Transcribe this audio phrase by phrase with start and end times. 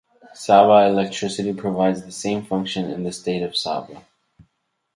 [0.33, 4.03] Sabah Electricity provides the same function in the state of Sabah.